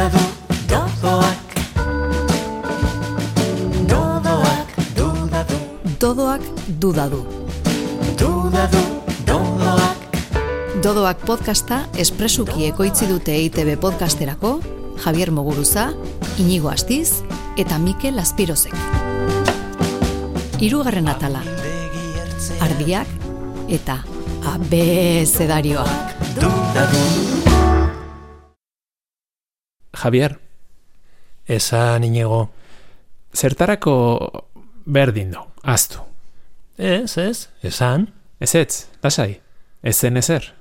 duda 0.00 0.08
du, 0.08 0.24
dodoak. 0.68 1.48
Dodoak, 3.88 4.68
duda 4.96 5.44
du, 5.44 5.56
Dodoak 6.00 6.42
duda 6.80 7.08
du. 7.08 7.26
duda 8.16 8.64
du, 8.72 8.80
dodoak. 9.26 9.98
Dodoak 10.82 11.18
podcasta 11.26 11.82
espresuki 11.98 12.64
ekoitzi 12.70 13.10
dute 13.10 13.34
EITB 13.36 13.76
podcasterako 13.80 14.60
Javier 15.04 15.30
Moguruza, 15.30 15.90
Inigo 16.38 16.70
Astiz 16.70 17.20
eta 17.58 17.76
Mikel 17.78 18.18
Azpirozek. 18.18 18.72
Hirugarren 20.60 21.08
atala, 21.12 21.42
ardiak 22.60 23.08
eta 23.68 24.00
abezedarioak. 24.54 26.16
Duda 26.40 26.88
du, 26.88 27.39
Javier, 30.02 30.38
Esan 31.46 32.04
inigo. 32.04 32.50
zertarako 33.34 34.46
berdin 34.86 35.30
du, 35.32 35.38
aztu. 35.62 35.98
Ez, 36.78 37.16
ez, 37.18 37.48
esan. 37.62 38.08
Ez 38.40 38.54
ez, 38.54 38.86
lasai, 39.02 39.40
ez 39.82 39.96
zen 40.00 40.16
ezer. 40.16 40.54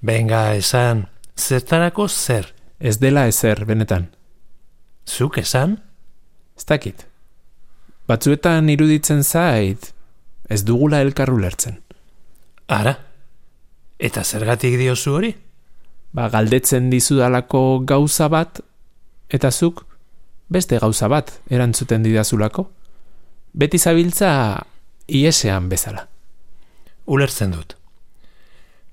Benga, 0.00 0.54
esan. 0.54 1.06
Zertarako 1.36 2.08
zer? 2.08 2.52
Ez 2.78 2.98
dela 2.98 3.26
ezer, 3.28 3.64
benetan. 3.64 4.10
Zuk 5.06 5.38
esan? 5.38 5.78
Ez 6.56 6.64
dakit. 6.68 7.06
Batzuetan 8.08 8.68
iruditzen 8.68 9.22
zait, 9.22 9.92
ez 10.48 10.62
dugula 10.64 11.00
elkarru 11.00 11.38
lertzen. 11.38 11.78
Ara. 12.68 12.96
Eta 13.98 14.24
zergatik 14.24 14.76
diozu 14.80 15.14
hori? 15.16 15.34
Ba, 16.12 16.28
galdetzen 16.28 16.90
dizudalako 16.90 17.82
gauza 17.86 18.28
bat, 18.28 18.60
eta 19.30 19.50
zuk 19.50 19.84
beste 20.50 20.78
gauza 20.82 21.08
bat 21.08 21.30
erantzuten 21.50 22.02
didazulako. 22.02 22.66
Beti 23.54 23.78
zabiltza 23.78 24.30
iesean 25.06 25.68
bezala. 25.70 26.06
Ulertzen 27.06 27.54
dut. 27.54 27.76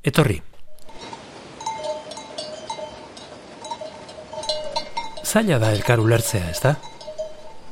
Etorri. 0.06 0.42
Zaila 5.28 5.58
da 5.59 5.74
elkar 5.76 6.00
ulertzea, 6.00 6.52
ez 6.54 6.62
da? 6.64 6.78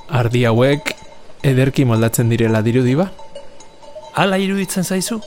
Ardi 0.10 0.44
hauek 0.46 0.92
ederki 1.46 1.86
moldatzen 1.86 2.30
direla 2.30 2.62
dirudi 2.66 2.98
ba? 2.98 3.08
Hala 4.18 4.38
iruditzen 4.42 4.84
zaizu? 4.84 5.22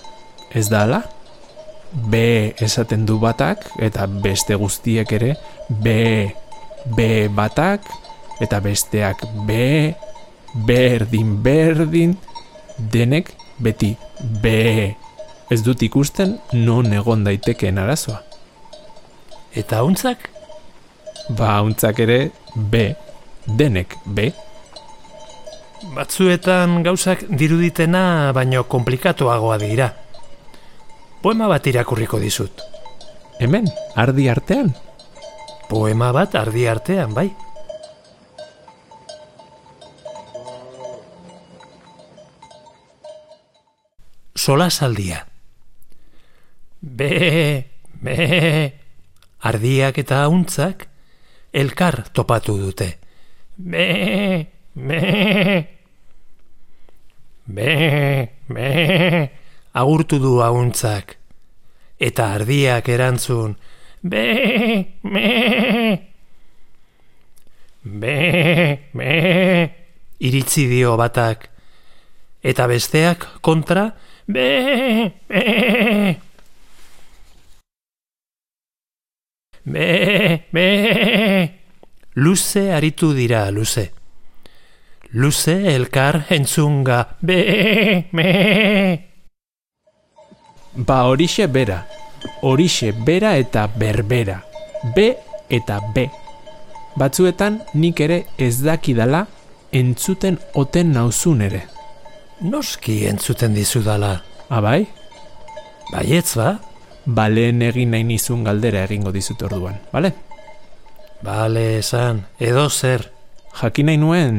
Ez 0.55 0.69
da 0.69 0.83
ala? 0.85 1.01
B 1.93 2.53
esaten 2.61 3.07
du 3.07 3.19
batak 3.19 3.65
eta 3.81 4.07
beste 4.07 4.55
guztiek 4.61 5.13
ere 5.13 5.35
B, 5.69 6.29
B 6.97 7.29
batak 7.33 7.87
eta 8.41 8.61
besteak 8.61 9.25
B, 9.47 9.95
berdin, 10.67 11.37
berdin, 11.43 12.17
denek 12.79 13.33
beti 13.59 13.97
B. 14.43 14.95
Ez 15.51 15.63
dut 15.65 15.83
ikusten 15.83 16.37
non 16.53 16.93
egon 16.93 17.25
daitekeen 17.25 17.79
arazoa. 17.81 18.21
Eta 19.57 19.81
hauntzak? 19.81 20.29
Ba, 21.37 21.57
hauntzak 21.59 22.03
ere 22.05 22.19
B, 22.55 22.93
denek 23.47 23.97
B. 24.05 24.29
Batzuetan 25.95 26.83
gauzak 26.85 27.25
diruditena 27.31 28.35
baino 28.37 28.65
komplikatuagoa 28.69 29.59
dira. 29.63 29.93
Poema 31.23 31.49
bat 31.51 31.67
irakurriko 31.67 32.21
dizut. 32.23 32.63
Hemen, 33.41 33.67
ardi 33.95 34.29
artean, 34.31 34.75
Poema 35.69 36.13
bat 36.17 36.33
ardi 36.35 36.65
artean, 36.65 37.13
bai. 37.13 37.29
Sola 44.35 44.71
saldia. 44.71 45.27
Be, 46.81 47.11
be, 48.01 48.17
ardiak 49.45 49.99
eta 50.01 50.23
hauntzak 50.25 50.87
elkar 51.53 52.01
topatu 52.17 52.57
dute. 52.63 52.89
Be, 53.59 54.49
be, 54.73 55.03
be, 57.45 57.71
be, 58.49 59.31
agurtu 59.75 60.23
du 60.23 60.39
hauntzak. 60.41 61.18
Eta 61.99 62.33
ardiak 62.37 62.89
erantzun, 62.95 63.57
be, 64.03 64.87
be, 65.03 65.99
be, 67.83 68.17
be, 68.95 69.11
iritzi 70.23 70.69
dio 70.71 70.95
batak. 70.97 71.49
Eta 72.39 72.69
besteak 72.71 73.27
kontra, 73.43 73.89
be, 74.31 75.11
be, 75.27 75.43
be, 79.67 80.45
be, 80.55 80.69
luze 82.15 82.71
aritu 82.73 83.11
dira 83.13 83.51
luze. 83.51 83.91
Luze 85.19 85.75
elkar 85.75 86.27
entzunga, 86.31 87.17
be, 87.21 88.07
be, 88.13 89.08
Ba 90.79 91.09
horixe 91.11 91.49
bera, 91.51 91.89
horixe 92.43 92.93
bera 92.93 93.37
eta 93.37 93.67
berbera, 93.67 94.45
B 94.95 95.17
eta 95.51 95.81
B. 95.95 96.07
Batzuetan 96.95 97.65
nik 97.75 97.99
ere 98.01 98.27
ez 98.39 98.61
dakidala 98.63 99.25
entzuten 99.73 100.39
oten 100.55 100.93
nauzun 100.95 101.43
ere. 101.43 101.67
noski 102.41 103.07
entzuten 103.07 103.55
dizudala. 103.55 104.23
Abai, 104.49 104.87
Baietz 105.91 106.37
ba? 106.37 106.61
ba 107.05 107.29
lehen 107.29 107.63
egin 107.63 107.91
nahi 107.91 108.05
nizun 108.05 108.45
galdera 108.45 108.85
egingo 108.85 109.11
dizut 109.13 109.43
orduan, 109.43 109.81
bale? 109.93 110.13
Bale, 111.23 111.79
esan, 111.79 112.27
edo 112.39 112.69
zer. 112.71 113.11
Jakin 113.59 113.87
nahi 113.87 113.99
nuen, 113.99 114.37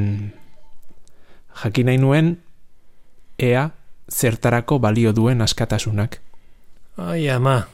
jakin 1.64 1.86
nahi 1.90 1.98
nuen, 1.98 2.38
ea 3.38 3.72
zertarako 4.08 4.80
balio 4.80 5.12
duen 5.14 5.42
askatasunak. 5.42 6.22
Ai, 7.00 7.30
ama. 7.30 7.68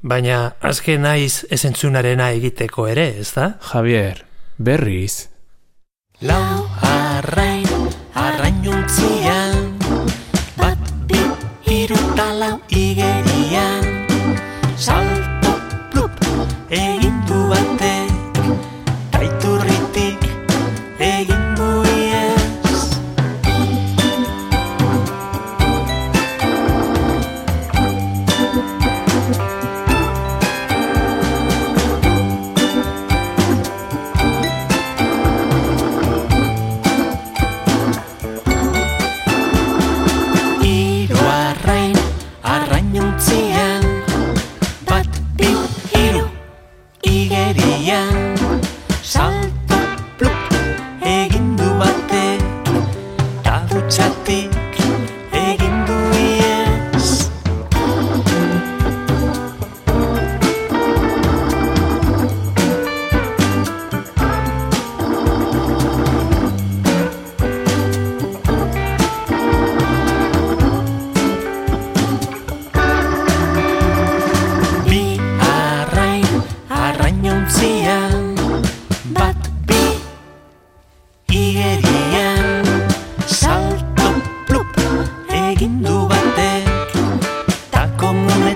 Baina, 0.00 0.54
azken 0.64 1.02
naiz 1.04 1.44
ez 1.52 1.60
entzunarena 1.68 2.30
egiteko 2.32 2.86
ere, 2.88 3.06
ez 3.20 3.30
da? 3.36 3.50
Javier, 3.70 4.24
berriz, 4.56 5.28
lau 6.24 6.64
arrain, 6.88 7.68
arrainuntzian. 8.14 9.74
Bat, 10.56 10.92
bi, 11.08 11.20
hiru 11.68 12.00
ta 12.16 12.30
lau 12.32 12.54
igerian. 12.68 14.06
Salto, 14.76 15.58
plup, 15.92 16.24
egin 16.70 17.20
du 17.28 17.42
batek. 17.52 17.93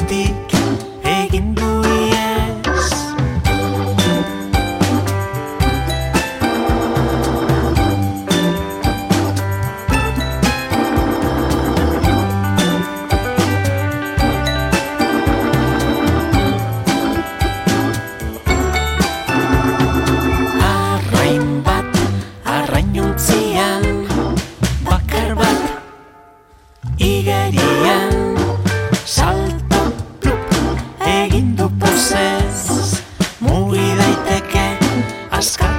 ti 0.08 0.47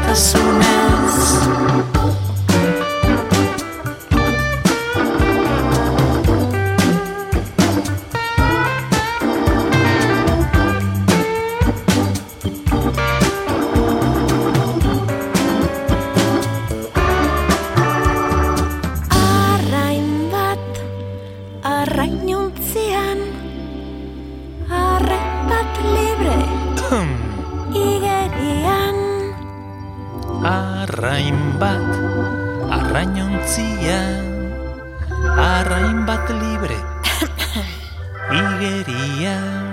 as 0.09 0.31
soon 0.31 0.61
as. 0.61 2.28
Bat, 31.59 31.91
arrainontzia 32.71 33.99
Arrain 35.37 36.05
bat 36.07 36.31
libre 36.31 36.79
Igeria 38.41 39.68